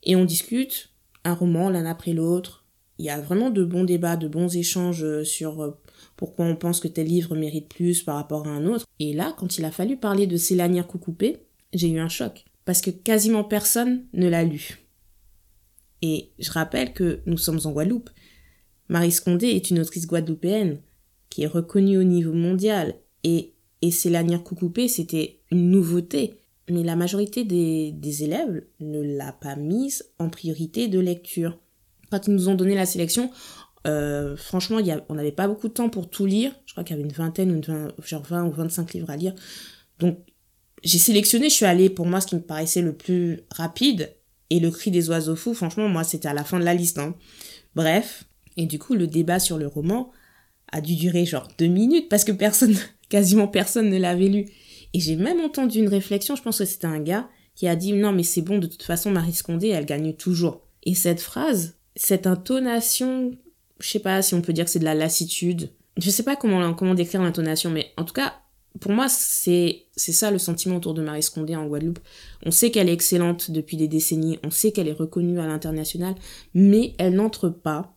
et 0.02 0.16
on 0.16 0.24
discute 0.24 0.90
un 1.24 1.34
roman 1.34 1.70
l'un 1.70 1.86
après 1.86 2.12
l'autre. 2.12 2.66
Il 2.98 3.04
y 3.04 3.10
a 3.10 3.20
vraiment 3.20 3.50
de 3.50 3.64
bons 3.64 3.84
débats, 3.84 4.16
de 4.16 4.28
bons 4.28 4.56
échanges 4.56 5.22
sur 5.22 5.76
pourquoi 6.16 6.46
on 6.46 6.56
pense 6.56 6.80
que 6.80 6.88
tel 6.88 7.06
livre 7.06 7.36
mérite 7.36 7.68
plus 7.68 8.02
par 8.02 8.16
rapport 8.16 8.48
à 8.48 8.50
un 8.50 8.66
autre. 8.66 8.86
Et 8.98 9.12
là, 9.12 9.34
quand 9.38 9.56
il 9.56 9.64
a 9.64 9.70
fallu 9.70 9.96
parler 9.96 10.26
de 10.26 10.36
Célanière 10.36 10.86
Coucoupé, 10.86 11.44
j'ai 11.72 11.88
eu 11.90 12.00
un 12.00 12.08
choc. 12.08 12.44
Parce 12.64 12.80
que 12.80 12.90
quasiment 12.90 13.44
personne 13.44 14.04
ne 14.14 14.28
l'a 14.28 14.42
lu. 14.42 14.87
Et 16.02 16.30
je 16.38 16.50
rappelle 16.50 16.92
que 16.92 17.20
nous 17.26 17.38
sommes 17.38 17.60
en 17.64 17.72
Guadeloupe. 17.72 18.10
Marie 18.88 19.12
Scondé 19.12 19.48
est 19.48 19.70
une 19.70 19.80
autrice 19.80 20.06
guadeloupéenne 20.06 20.80
qui 21.30 21.42
est 21.42 21.46
reconnue 21.48 21.98
au 21.98 22.04
niveau 22.04 22.32
mondial 22.32 22.94
et, 23.24 23.52
et 23.82 23.90
c'est 23.90 24.10
lanière 24.10 24.42
c'était 24.88 25.40
une 25.50 25.70
nouveauté. 25.70 26.34
Mais 26.70 26.82
la 26.82 26.96
majorité 26.96 27.44
des, 27.44 27.92
des 27.92 28.24
élèves 28.24 28.62
ne 28.80 29.00
l'a 29.00 29.32
pas 29.32 29.56
mise 29.56 30.04
en 30.18 30.28
priorité 30.28 30.88
de 30.88 31.00
lecture. 31.00 31.58
Quand 32.10 32.26
ils 32.26 32.34
nous 32.34 32.48
ont 32.48 32.54
donné 32.54 32.74
la 32.74 32.86
sélection, 32.86 33.30
euh, 33.86 34.36
franchement, 34.36 34.78
y 34.78 34.90
a, 34.90 35.04
on 35.08 35.14
n'avait 35.14 35.32
pas 35.32 35.48
beaucoup 35.48 35.68
de 35.68 35.72
temps 35.72 35.88
pour 35.88 36.10
tout 36.10 36.26
lire. 36.26 36.52
Je 36.66 36.72
crois 36.72 36.84
qu'il 36.84 36.96
y 36.96 36.98
avait 36.98 37.08
une 37.08 37.14
vingtaine, 37.14 37.50
une 37.50 37.92
genre 38.04 38.22
20 38.22 38.44
ou 38.44 38.52
25 38.52 38.94
livres 38.94 39.10
à 39.10 39.16
lire. 39.16 39.34
Donc, 39.98 40.18
j'ai 40.82 40.98
sélectionné, 40.98 41.48
je 41.48 41.54
suis 41.54 41.64
allée 41.64 41.90
pour 41.90 42.06
moi 42.06 42.20
ce 42.20 42.26
qui 42.26 42.36
me 42.36 42.40
paraissait 42.40 42.82
le 42.82 42.92
plus 42.92 43.40
rapide. 43.50 44.14
Et 44.50 44.60
le 44.60 44.70
cri 44.70 44.90
des 44.90 45.10
oiseaux 45.10 45.36
fous, 45.36 45.54
franchement, 45.54 45.88
moi, 45.88 46.04
c'était 46.04 46.28
à 46.28 46.34
la 46.34 46.44
fin 46.44 46.58
de 46.58 46.64
la 46.64 46.74
liste. 46.74 46.98
Hein. 46.98 47.14
Bref. 47.74 48.24
Et 48.56 48.66
du 48.66 48.78
coup, 48.78 48.94
le 48.94 49.06
débat 49.06 49.38
sur 49.38 49.58
le 49.58 49.66
roman 49.66 50.10
a 50.72 50.80
dû 50.80 50.96
durer 50.96 51.24
genre 51.24 51.48
deux 51.58 51.66
minutes 51.66 52.08
parce 52.08 52.24
que 52.24 52.32
personne, 52.32 52.74
quasiment 53.08 53.48
personne 53.48 53.88
ne 53.88 53.98
l'avait 53.98 54.28
lu. 54.28 54.46
Et 54.94 55.00
j'ai 55.00 55.16
même 55.16 55.40
entendu 55.40 55.78
une 55.78 55.88
réflexion, 55.88 56.34
je 56.34 56.42
pense 56.42 56.58
que 56.58 56.64
c'était 56.64 56.86
un 56.86 57.00
gars, 57.00 57.28
qui 57.54 57.68
a 57.68 57.76
dit 57.76 57.92
non, 57.92 58.12
mais 58.12 58.22
c'est 58.22 58.42
bon, 58.42 58.58
de 58.58 58.66
toute 58.66 58.82
façon, 58.82 59.10
Marie 59.10 59.32
Scondé, 59.32 59.68
elle 59.68 59.84
gagne 59.84 60.12
toujours. 60.12 60.62
Et 60.84 60.94
cette 60.94 61.20
phrase, 61.20 61.76
cette 61.96 62.26
intonation, 62.26 63.32
je 63.80 63.88
sais 63.88 63.98
pas 63.98 64.22
si 64.22 64.34
on 64.34 64.40
peut 64.40 64.52
dire 64.52 64.64
que 64.64 64.70
c'est 64.70 64.78
de 64.78 64.84
la 64.84 64.94
lassitude. 64.94 65.70
Je 65.96 66.10
sais 66.10 66.22
pas 66.22 66.36
comment, 66.36 66.72
comment 66.74 66.94
décrire 66.94 67.22
l'intonation, 67.22 67.70
mais 67.70 67.92
en 67.96 68.04
tout 68.04 68.14
cas, 68.14 68.34
pour 68.80 68.92
moi, 68.92 69.08
c'est 69.08 69.86
ça 69.96 70.30
le 70.30 70.38
sentiment 70.38 70.76
autour 70.76 70.94
de 70.94 71.02
Marie 71.02 71.22
Scondé 71.22 71.56
en 71.56 71.66
Guadeloupe. 71.66 71.98
On 72.44 72.50
sait 72.50 72.70
qu'elle 72.70 72.88
est 72.88 72.92
excellente 72.92 73.50
depuis 73.50 73.76
des 73.76 73.88
décennies, 73.88 74.38
on 74.44 74.50
sait 74.50 74.72
qu'elle 74.72 74.88
est 74.88 74.92
reconnue 74.92 75.40
à 75.40 75.46
l'international, 75.46 76.14
mais 76.54 76.94
elle 76.98 77.14
n'entre 77.14 77.48
pas 77.48 77.94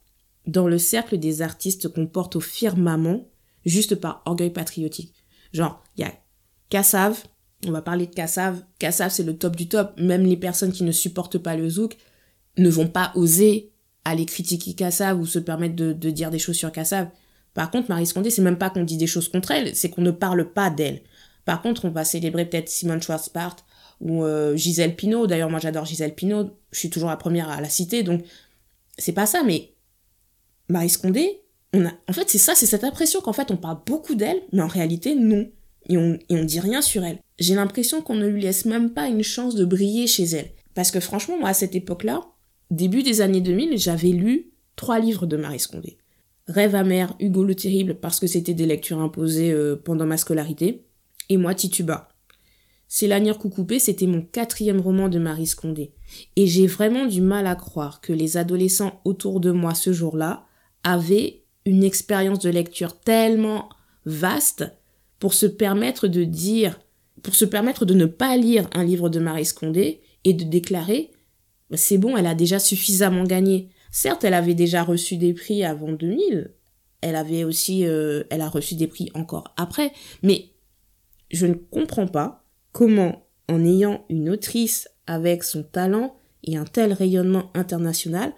dans 0.48 0.68
le 0.68 0.78
cercle 0.78 1.18
des 1.18 1.42
artistes 1.42 1.90
qu'on 1.90 2.08
porte 2.08 2.36
au 2.36 2.40
firmament 2.40 3.28
juste 3.66 3.96
par 3.96 4.24
orgueil 4.26 4.50
patriotique. 4.50 5.14
Genre, 5.54 5.84
il 5.98 6.02
y 6.02 6.04
a 6.04 6.14
Kassav, 6.70 7.24
on 7.68 7.72
va 7.72 7.82
parler 7.82 8.08
de 8.08 8.14
Kassav. 8.14 8.64
Kassav, 8.80 9.12
c'est 9.12 9.24
le 9.24 9.38
top 9.38 9.56
du 9.56 9.68
top. 9.68 9.94
Même 9.98 10.24
les 10.24 10.38
personnes 10.38 10.72
qui 10.72 10.84
ne 10.84 10.92
supportent 10.92 11.38
pas 11.38 11.56
le 11.56 11.70
zouk 11.70 11.98
ne 12.58 12.70
vont 12.70 12.88
pas 12.88 13.12
oser 13.16 13.72
aller 14.04 14.26
critiquer 14.26 14.74
Kassav 14.74 15.20
ou 15.20 15.26
se 15.26 15.38
permettre 15.38 15.76
de, 15.76 15.94
de 15.94 16.10
dire 16.10 16.32
des 16.32 16.40
choses 16.40 16.56
sur 16.56 16.72
Kassav. 16.72 17.10
Par 17.54 17.70
contre, 17.72 17.90
Marie 17.90 18.06
Scondé, 18.06 18.30
c'est 18.30 18.42
même 18.42 18.58
pas 18.58 18.70
qu'on 18.70 18.84
dit 18.84 18.98
des 18.98 19.08
choses 19.08 19.28
contre 19.28 19.52
elle, 19.52 19.76
c'est 19.76 19.90
qu'on 19.90 20.02
ne 20.02 20.12
parle 20.12 20.52
pas 20.52 20.70
d'elle. 20.70 21.02
Par 21.46 21.62
contre, 21.62 21.86
on 21.86 21.90
va 21.90 22.06
célébrer 22.06 22.46
peut-être 22.46 22.70
Simone 22.70 23.02
Schwarzbart 23.02 23.58
ou 24.00 24.24
euh, 24.24 24.56
Gisèle 24.56 24.96
Pinault. 24.96 25.28
D'ailleurs, 25.28 25.50
moi 25.50 25.60
j'adore 25.60 25.86
Gisèle 25.86 26.16
Pinault, 26.16 26.52
je 26.72 26.80
suis 26.80 26.90
toujours 26.90 27.10
la 27.10 27.18
première 27.18 27.50
à 27.50 27.62
la 27.62 27.70
citer, 27.70 28.04
donc 28.04 28.24
c'est 28.98 29.14
pas 29.14 29.26
ça, 29.26 29.44
mais 29.44 29.74
Marie 30.70 30.90
Scondé, 30.90 31.42
on 31.74 31.86
a... 31.86 31.92
en 32.08 32.14
fait 32.14 32.30
c'est 32.30 32.38
ça, 32.38 32.56
c'est 32.56 32.66
cette 32.66 32.84
impression 32.84 33.22
qu'en 33.22 33.34
fait 33.34 33.52
on 33.52 33.58
parle 33.58 33.80
beaucoup 33.86 34.16
d'elle, 34.16 34.42
mais 34.52 34.62
en 34.62 34.68
réalité 34.68 35.16
non. 35.16 35.50
Et 35.90 35.98
on, 35.98 36.20
et 36.30 36.36
on 36.36 36.44
dit 36.44 36.60
rien 36.60 36.82
sur 36.82 37.04
elle. 37.04 37.20
J'ai 37.40 37.56
l'impression 37.56 38.02
qu'on 38.02 38.16
ne 38.16 38.28
lui 38.28 38.42
laisse 38.42 38.66
même 38.66 38.92
pas 38.92 39.08
une 39.08 39.24
chance 39.24 39.56
de 39.56 39.66
briller 39.66 40.06
chez 40.06 40.26
elle. 40.26 40.52
Parce 40.76 40.92
que 40.92 41.00
franchement, 41.00 41.40
moi 41.40 41.50
à 41.50 41.54
cette 41.54 41.76
époque-là, 41.76 42.22
début 42.70 43.02
des 43.02 43.22
années 43.22 43.42
2000, 43.42 43.78
j'avais 43.80 44.10
lu 44.10 44.52
trois 44.76 45.00
livres 45.00 45.26
de 45.26 45.38
Marie 45.38 45.60
Scondé. 45.60 45.98
Rêve 46.52 46.76
amer, 46.76 47.16
Hugo 47.20 47.44
le 47.44 47.56
Terrible, 47.56 47.96
parce 47.96 48.20
que 48.20 48.28
c'était 48.28 48.54
des 48.54 48.66
lectures 48.66 49.00
imposées 49.00 49.52
euh, 49.52 49.76
pendant 49.76 50.06
ma 50.06 50.18
scolarité, 50.18 50.86
et 51.30 51.38
moi 51.38 51.56
Tituba. 51.56 52.10
C'est 52.88 53.08
lanière 53.08 53.38
coucoupée, 53.38 53.80
c'était 53.80 54.08
mon 54.08 54.22
quatrième 54.22 54.82
roman 54.82 55.08
de 55.08 55.18
Marie 55.18 55.48
Scondé. 55.48 55.94
Et 56.36 56.46
j'ai 56.46 56.68
vraiment 56.68 57.06
du 57.06 57.22
mal 57.22 57.48
à 57.48 57.56
croire 57.56 58.02
que 58.02 58.12
les 58.12 58.36
adolescents 58.36 59.00
autour 59.06 59.40
de 59.40 59.52
moi 59.52 59.74
ce 59.74 59.94
jour-là 59.94 60.46
avaient 60.84 61.44
une 61.66 61.84
expérience 61.84 62.40
de 62.40 62.50
lecture 62.50 63.00
tellement 63.00 63.70
vaste 64.06 64.66
pour 65.20 65.34
se 65.34 65.46
permettre 65.46 66.08
de 66.08 66.26
dire, 66.26 66.80
pour 67.24 67.36
se 67.36 67.46
permettre 67.46 67.86
de 67.86 67.94
ne 67.94 68.06
pas 68.06 68.36
lire 68.36 68.68
un 68.74 68.84
livre 68.84 69.08
de 69.08 69.20
Marie 69.20 69.46
Scondé 69.46 70.02
et 70.26 70.34
de 70.34 70.44
déclarer 70.44 71.12
bah, 71.72 71.78
c'est 71.78 71.98
bon, 71.98 72.18
elle 72.18 72.28
a 72.28 72.36
déjà 72.36 72.60
suffisamment 72.60 73.24
gagné. 73.24 73.70
Certes, 73.92 74.24
elle 74.24 74.34
avait 74.34 74.56
déjà 74.56 74.84
reçu 74.84 75.18
des 75.18 75.34
prix 75.34 75.64
avant 75.64 75.92
2000. 75.92 76.54
Elle 77.02 77.16
avait 77.16 77.44
aussi, 77.44 77.86
euh, 77.86 78.24
elle 78.30 78.42
a 78.42 78.50
reçu 78.50 78.76
des 78.76 78.88
prix 78.88 79.12
encore 79.14 79.54
après. 79.58 79.92
Mais 80.24 80.52
je 81.30 81.46
ne 81.46 81.54
comprends 81.54 82.08
pas 82.08 82.46
comment, 82.72 83.28
en 83.50 83.64
ayant 83.66 84.06
une 84.10 84.30
autrice 84.30 84.88
avec 85.08 85.44
son 85.44 85.64
talent 85.64 86.16
et 86.44 86.56
un 86.58 86.64
tel 86.64 86.94
rayonnement 86.94 87.52
international, 87.54 88.34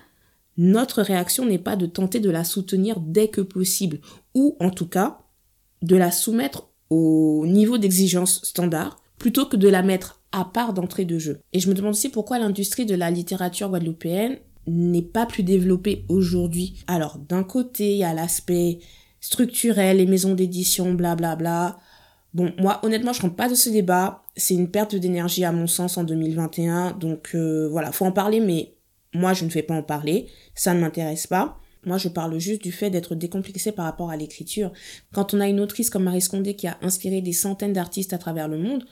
notre 0.58 1.02
réaction 1.02 1.46
n'est 1.46 1.60
pas 1.60 1.76
de 1.76 1.86
tenter 1.86 2.20
de 2.20 2.30
la 2.30 2.44
soutenir 2.44 3.00
dès 3.00 3.28
que 3.28 3.42
possible, 3.42 4.00
ou 4.34 4.56
en 4.60 4.70
tout 4.70 4.88
cas 4.88 5.20
de 5.82 5.96
la 5.96 6.12
soumettre 6.12 6.70
au 6.90 7.46
niveau 7.48 7.78
d'exigence 7.78 8.44
standard, 8.44 9.02
plutôt 9.18 9.46
que 9.46 9.58
de 9.58 9.68
la 9.68 9.82
mettre 9.82 10.22
à 10.32 10.46
part 10.46 10.74
d'entrée 10.74 11.06
de 11.06 11.18
jeu. 11.18 11.42
Et 11.54 11.60
je 11.60 11.70
me 11.70 11.74
demande 11.74 11.94
aussi 11.94 12.10
pourquoi 12.10 12.40
l'industrie 12.40 12.86
de 12.86 12.96
la 12.96 13.12
littérature 13.12 13.70
guadeloupéenne 13.70 14.38
n'est 14.68 15.02
pas 15.02 15.26
plus 15.26 15.44
développée 15.44 16.06
aujourd'hui. 16.10 16.84
Alors, 16.88 17.18
d'un 17.18 17.44
côté, 17.44 17.92
il 17.92 17.98
y 17.98 18.04
a 18.04 18.14
l'aspect 18.14 18.80
structurel, 19.20 19.98
les 19.98 20.06
maisons 20.06 20.34
d'édition, 20.34 20.94
blablabla. 20.94 21.78
Bon, 22.34 22.52
moi, 22.58 22.80
honnêtement, 22.84 23.14
je 23.14 23.22
rentre 23.22 23.36
pas 23.36 23.50
de 23.50 23.56
ce 23.56 23.70
débat. 23.70 24.24
C'est 24.36 24.54
une 24.54 24.70
perte 24.70 24.96
d'énergie 24.96 25.46
à 25.46 25.52
mon 25.52 25.68
sens 25.68 25.98
en 25.98 26.04
2021. 26.04 26.92
Donc, 26.92 27.32
euh, 27.36 27.68
voilà, 27.70 27.92
faut 27.92 28.06
en 28.06 28.12
parler, 28.12 28.40
mais 28.40 28.74
moi, 29.14 29.34
je 29.34 29.46
ne 29.46 29.50
fais 29.50 29.64
pas 29.64 29.76
en 29.76 29.84
parler. 29.84 30.28
Ça 30.56 30.74
ne 30.74 30.80
m'intéresse 30.80 31.28
pas. 31.28 31.60
Moi, 31.86 31.98
je 31.98 32.08
parle 32.08 32.40
juste 32.40 32.64
du 32.64 32.72
fait 32.72 32.90
d'être 32.90 33.14
décomplexé 33.16 33.72
par 33.72 33.86
rapport 33.86 34.10
à 34.10 34.18
l'écriture. 34.18 34.72
Quand 35.14 35.34
on 35.34 35.42
a 35.42 35.48
une 35.48 35.60
autrice 35.60 35.90
comme 35.90 36.04
Marie 36.04 36.22
Scondé 36.22 36.56
qui 36.56 36.68
a 36.68 36.78
inspiré 36.82 37.22
des 37.22 37.34
centaines 37.34 37.74
d'artistes 37.74 38.14
à 38.14 38.18
travers 38.18 38.48
le 38.48 38.58
monde, 38.58 38.86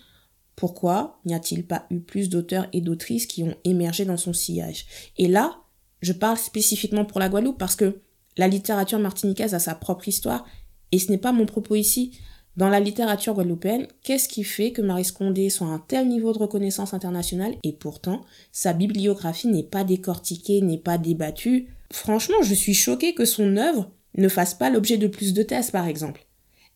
pourquoi 0.55 1.19
n'y 1.25 1.33
a-t-il 1.33 1.65
pas 1.65 1.85
eu 1.89 1.99
plus 1.99 2.29
d'auteurs 2.29 2.67
et 2.73 2.81
d'autrices 2.81 3.25
qui 3.25 3.43
ont 3.43 3.55
émergé 3.63 4.05
dans 4.05 4.17
son 4.17 4.33
sillage? 4.33 4.85
Et 5.17 5.27
là, 5.27 5.61
je 6.01 6.13
parle 6.13 6.37
spécifiquement 6.37 7.05
pour 7.05 7.19
la 7.19 7.29
Guadeloupe 7.29 7.57
parce 7.57 7.75
que 7.75 8.01
la 8.37 8.47
littérature 8.47 8.99
martiniquaise 8.99 9.53
a 9.53 9.59
sa 9.59 9.75
propre 9.75 10.07
histoire 10.07 10.45
et 10.91 10.99
ce 10.99 11.11
n'est 11.11 11.17
pas 11.17 11.31
mon 11.31 11.45
propos 11.45 11.75
ici. 11.75 12.17
Dans 12.57 12.69
la 12.69 12.81
littérature 12.81 13.33
guadeloupéenne, 13.33 13.87
qu'est-ce 14.03 14.27
qui 14.27 14.43
fait 14.43 14.71
que 14.71 14.81
Marie 14.81 15.05
Scondé 15.05 15.49
soit 15.49 15.67
à 15.67 15.71
un 15.71 15.79
tel 15.79 16.09
niveau 16.09 16.33
de 16.33 16.37
reconnaissance 16.37 16.93
internationale? 16.93 17.55
Et 17.63 17.71
pourtant 17.71 18.21
sa 18.51 18.73
bibliographie 18.73 19.47
n'est 19.47 19.63
pas 19.63 19.85
décortiquée, 19.85 20.61
n'est 20.61 20.77
pas 20.77 20.97
débattue. 20.97 21.69
Franchement, 21.93 22.41
je 22.41 22.53
suis 22.53 22.73
choquée 22.73 23.13
que 23.13 23.23
son 23.23 23.55
œuvre 23.55 23.91
ne 24.17 24.27
fasse 24.27 24.53
pas 24.53 24.69
l'objet 24.69 24.97
de 24.97 25.07
plus 25.07 25.33
de 25.33 25.43
thèses 25.43 25.71
par 25.71 25.87
exemple 25.87 26.27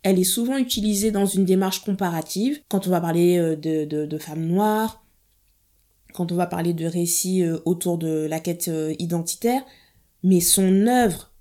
elle 0.05 0.19
est 0.19 0.23
souvent 0.23 0.57
utilisée 0.57 1.09
dans 1.09 1.25
une 1.25 1.45
démarche 1.45 1.83
comparative, 1.83 2.61
quand 2.69 2.85
on 2.85 2.91
va 2.91 3.01
parler 3.01 3.39
euh, 3.39 3.55
de, 3.55 4.17
femmes 4.19 4.45
noires, 4.45 5.03
quand 6.13 6.31
on 6.31 6.35
va 6.35 6.45
parler 6.45 6.73
de 6.73 6.85
récits 6.85 7.41
euh, 7.41 7.57
autour 7.65 7.97
de 7.97 8.27
la 8.29 8.39
quête 8.39 8.67
euh, 8.67 8.93
identitaire, 8.99 9.63
mais 10.21 10.41
son 10.41 10.85
œuvre 10.85 11.31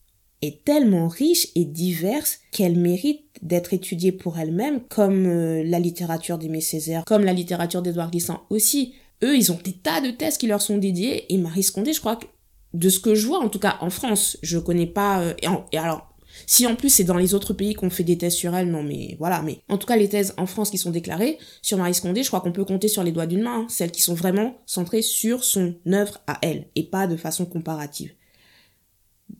est 0.40 0.64
tellement 0.64 1.08
riche 1.08 1.48
et 1.54 1.66
diverse 1.66 2.38
qu'elle 2.52 2.78
mérite 2.78 3.26
d'être 3.42 3.74
étudiée 3.74 4.12
pour 4.12 4.38
elle-même, 4.38 4.80
comme 4.88 5.26
la 5.26 5.78
littérature 5.78 6.38
d'Aimé 6.38 6.62
Césaire, 6.62 7.04
comme 7.04 7.24
la 7.24 7.32
littérature 7.34 7.82
d'Édouard 7.82 8.10
Glissant 8.10 8.44
aussi. 8.48 8.94
Eux, 9.22 9.36
ils 9.36 9.52
ont 9.52 9.58
des 9.62 9.72
tas 9.72 10.00
de 10.00 10.10
thèses 10.10 10.38
qui 10.38 10.46
leur 10.46 10.62
sont 10.62 10.78
dédiées, 10.78 11.32
et 11.32 11.36
Marie 11.38 11.62
Scondé, 11.62 11.92
je 11.92 12.00
crois 12.00 12.16
que, 12.16 12.26
de 12.72 12.88
ce 12.88 13.00
que 13.00 13.14
je 13.14 13.26
vois, 13.26 13.40
en 13.40 13.48
tout 13.48 13.58
cas 13.58 13.76
en 13.80 13.90
France, 13.90 14.38
je 14.42 14.58
connais 14.58 14.86
pas, 14.86 15.34
et 15.72 15.78
alors, 15.78 16.13
si 16.46 16.66
en 16.66 16.76
plus 16.76 16.90
c'est 16.90 17.04
dans 17.04 17.16
les 17.16 17.34
autres 17.34 17.52
pays 17.52 17.74
qu'on 17.74 17.90
fait 17.90 18.04
des 18.04 18.18
thèses 18.18 18.34
sur 18.34 18.54
elle, 18.54 18.70
non 18.70 18.82
mais 18.82 19.16
voilà, 19.18 19.42
mais 19.42 19.60
en 19.68 19.78
tout 19.78 19.86
cas 19.86 19.96
les 19.96 20.08
thèses 20.08 20.34
en 20.36 20.46
France 20.46 20.70
qui 20.70 20.78
sont 20.78 20.90
déclarées 20.90 21.38
sur 21.62 21.78
Marie 21.78 21.94
Scondé, 21.94 22.22
je 22.22 22.28
crois 22.28 22.40
qu'on 22.40 22.52
peut 22.52 22.64
compter 22.64 22.88
sur 22.88 23.02
les 23.02 23.12
doigts 23.12 23.26
d'une 23.26 23.42
main, 23.42 23.60
hein. 23.60 23.66
celles 23.68 23.90
qui 23.90 24.02
sont 24.02 24.14
vraiment 24.14 24.58
centrées 24.66 25.02
sur 25.02 25.44
son 25.44 25.74
œuvre 25.86 26.20
à 26.26 26.38
elle 26.42 26.68
et 26.74 26.84
pas 26.84 27.06
de 27.06 27.16
façon 27.16 27.46
comparative. 27.46 28.12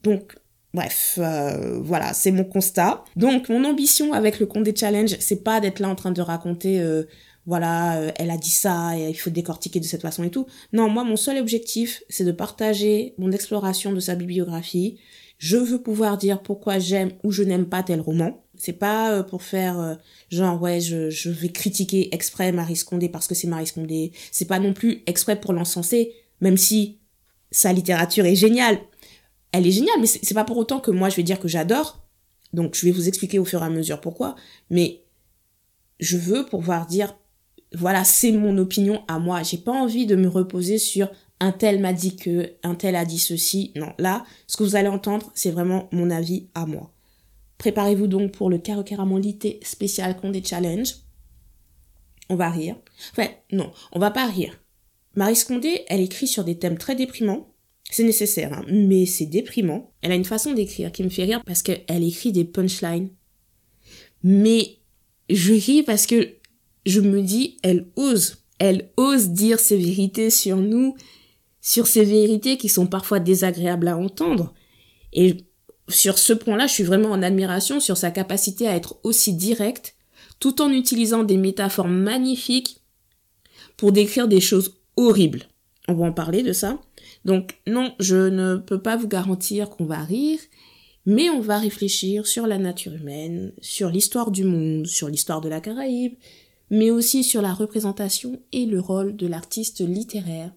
Donc 0.03 0.35
Bref, 0.75 1.17
euh, 1.21 1.79
voilà, 1.81 2.13
c'est 2.13 2.31
mon 2.31 2.43
constat. 2.43 3.05
Donc, 3.15 3.47
mon 3.47 3.63
ambition 3.63 4.11
avec 4.11 4.41
le 4.41 4.45
compte 4.45 4.63
des 4.63 4.75
challenges, 4.75 5.15
c'est 5.21 5.41
pas 5.41 5.61
d'être 5.61 5.79
là 5.79 5.87
en 5.87 5.95
train 5.95 6.11
de 6.11 6.21
raconter, 6.21 6.81
euh, 6.81 7.03
voilà, 7.45 7.97
euh, 7.97 8.11
elle 8.17 8.29
a 8.29 8.35
dit 8.35 8.49
ça 8.49 8.97
et 8.97 9.09
il 9.09 9.13
faut 9.13 9.29
décortiquer 9.29 9.79
de 9.79 9.85
cette 9.85 10.01
façon 10.01 10.25
et 10.25 10.29
tout. 10.29 10.47
Non, 10.73 10.89
moi, 10.89 11.05
mon 11.05 11.15
seul 11.15 11.37
objectif, 11.37 12.03
c'est 12.09 12.25
de 12.25 12.33
partager 12.33 13.15
mon 13.17 13.31
exploration 13.31 13.93
de 13.93 14.01
sa 14.01 14.15
bibliographie, 14.15 14.99
je 15.37 15.57
veux 15.57 15.81
pouvoir 15.81 16.17
dire 16.17 16.41
pourquoi 16.41 16.79
j'aime 16.79 17.11
ou 17.23 17.31
je 17.31 17.43
n'aime 17.43 17.67
pas 17.67 17.83
tel 17.83 18.01
roman. 18.01 18.41
C'est 18.57 18.73
pas 18.73 19.11
euh, 19.11 19.23
pour 19.23 19.43
faire 19.43 19.79
euh, 19.79 19.95
genre 20.29 20.61
ouais 20.61 20.79
je, 20.79 21.09
je 21.09 21.29
vais 21.29 21.49
critiquer 21.49 22.13
exprès 22.13 22.51
Marie 22.51 22.77
Scondé 22.77 23.09
parce 23.09 23.27
que 23.27 23.35
c'est 23.35 23.47
Marie 23.47 23.67
Scondé. 23.67 24.11
C'est 24.31 24.45
pas 24.45 24.59
non 24.59 24.73
plus 24.73 25.03
exprès 25.07 25.39
pour 25.39 25.53
l'encenser, 25.53 26.13
même 26.39 26.57
si 26.57 26.99
sa 27.51 27.73
littérature 27.73 28.25
est 28.25 28.35
géniale. 28.35 28.79
Elle 29.51 29.67
est 29.67 29.71
géniale, 29.71 29.95
mais 29.99 30.07
c'est 30.07 30.33
pas 30.33 30.43
pour 30.43 30.57
autant 30.57 30.79
que 30.79 30.91
moi 30.91 31.09
je 31.09 31.15
vais 31.15 31.23
dire 31.23 31.39
que 31.39 31.47
j'adore. 31.47 32.05
Donc 32.53 32.75
je 32.75 32.85
vais 32.85 32.91
vous 32.91 33.07
expliquer 33.07 33.39
au 33.39 33.45
fur 33.45 33.61
et 33.61 33.65
à 33.65 33.69
mesure 33.69 33.99
pourquoi. 33.99 34.35
Mais 34.69 35.03
je 35.99 36.17
veux 36.17 36.45
pouvoir 36.45 36.85
dire 36.87 37.15
voilà 37.73 38.05
c'est 38.05 38.31
mon 38.31 38.57
opinion 38.57 39.03
à 39.07 39.19
moi. 39.19 39.43
J'ai 39.43 39.57
pas 39.57 39.73
envie 39.73 40.05
de 40.05 40.15
me 40.15 40.29
reposer 40.29 40.77
sur 40.77 41.09
un 41.39 41.51
tel 41.51 41.79
m'a 41.79 41.93
dit 41.93 42.15
que, 42.15 42.53
un 42.63 42.75
tel 42.75 42.95
a 42.95 43.05
dit 43.05 43.19
ceci. 43.19 43.71
Non, 43.75 43.93
là, 43.99 44.25
ce 44.47 44.57
que 44.57 44.63
vous 44.63 44.75
allez 44.75 44.87
entendre, 44.87 45.31
c'est 45.35 45.51
vraiment 45.51 45.89
mon 45.91 46.09
avis 46.09 46.47
à 46.55 46.65
moi. 46.65 46.91
Préparez-vous 47.57 48.07
donc 48.07 48.31
pour 48.31 48.49
le 48.49 48.61
Lité 49.19 49.59
spécial 49.63 50.17
Condé 50.17 50.43
Challenge. 50.43 50.95
On 52.29 52.35
va 52.35 52.49
rire. 52.49 52.75
Enfin, 53.11 53.29
non, 53.51 53.71
on 53.91 53.99
va 53.99 54.11
pas 54.11 54.25
rire. 54.25 54.59
Marie 55.15 55.37
Condé, 55.47 55.83
elle 55.87 56.01
écrit 56.01 56.27
sur 56.27 56.43
des 56.43 56.57
thèmes 56.57 56.77
très 56.77 56.95
déprimants. 56.95 57.47
C'est 57.89 58.03
nécessaire, 58.03 58.51
hein, 58.51 58.65
mais 58.67 59.05
c'est 59.05 59.27
déprimant. 59.27 59.91
Elle 60.01 60.11
a 60.11 60.15
une 60.15 60.25
façon 60.25 60.53
d'écrire 60.53 60.91
qui 60.91 61.03
me 61.03 61.09
fait 61.09 61.23
rire 61.23 61.41
parce 61.45 61.61
qu'elle 61.61 62.03
écrit 62.03 62.31
des 62.31 62.43
punchlines. 62.43 63.09
Mais 64.23 64.79
je 65.29 65.53
ris 65.53 65.83
parce 65.83 66.07
que 66.07 66.35
je 66.85 66.99
me 66.99 67.21
dis, 67.21 67.57
elle 67.63 67.87
ose. 67.95 68.37
Elle 68.59 68.89
ose 68.97 69.29
dire 69.29 69.59
ses 69.59 69.77
vérités 69.77 70.29
sur 70.29 70.57
nous, 70.57 70.95
sur 71.65 71.87
ces 71.87 72.05
vérités 72.05 72.57
qui 72.57 72.69
sont 72.69 72.85
parfois 72.85 73.19
désagréables 73.19 73.87
à 73.87 73.97
entendre. 73.97 74.53
Et 75.13 75.47
sur 75.89 76.19
ce 76.19 76.31
point-là, 76.31 76.67
je 76.67 76.73
suis 76.73 76.83
vraiment 76.83 77.09
en 77.09 77.23
admiration 77.23 77.79
sur 77.79 77.97
sa 77.97 78.11
capacité 78.11 78.67
à 78.67 78.75
être 78.75 78.99
aussi 79.01 79.33
directe, 79.33 79.95
tout 80.39 80.61
en 80.61 80.69
utilisant 80.69 81.23
des 81.23 81.37
métaphores 81.37 81.87
magnifiques 81.87 82.81
pour 83.77 83.91
décrire 83.91 84.27
des 84.27 84.41
choses 84.41 84.77
horribles. 84.95 85.45
On 85.87 85.95
va 85.95 86.05
en 86.05 86.13
parler 86.13 86.43
de 86.43 86.53
ça. 86.53 86.79
Donc 87.25 87.57
non, 87.65 87.95
je 87.99 88.29
ne 88.29 88.57
peux 88.57 88.79
pas 88.79 88.95
vous 88.95 89.07
garantir 89.07 89.71
qu'on 89.71 89.85
va 89.85 90.03
rire, 90.03 90.39
mais 91.07 91.31
on 91.31 91.41
va 91.41 91.57
réfléchir 91.57 92.27
sur 92.27 92.45
la 92.45 92.59
nature 92.59 92.93
humaine, 92.93 93.53
sur 93.59 93.89
l'histoire 93.89 94.29
du 94.29 94.43
monde, 94.43 94.85
sur 94.85 95.09
l'histoire 95.09 95.41
de 95.41 95.49
la 95.49 95.61
Caraïbe, 95.61 96.13
mais 96.69 96.91
aussi 96.91 97.23
sur 97.23 97.41
la 97.41 97.55
représentation 97.55 98.39
et 98.51 98.67
le 98.67 98.79
rôle 98.79 99.15
de 99.15 99.25
l'artiste 99.25 99.79
littéraire 99.79 100.51